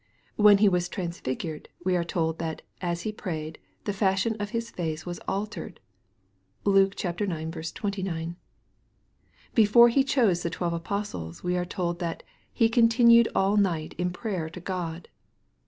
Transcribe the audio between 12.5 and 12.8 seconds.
He